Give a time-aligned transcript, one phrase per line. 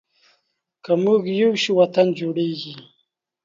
[0.83, 2.73] که مونږ یو شو، وطن جوړیږي.